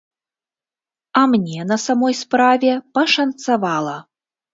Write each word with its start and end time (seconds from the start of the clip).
А 1.19 1.25
мне, 1.33 1.59
на 1.71 1.77
самой 1.83 2.15
справе, 2.21 2.71
пашанцавала. 2.99 3.95